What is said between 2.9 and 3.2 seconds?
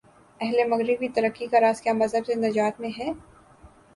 ہے؟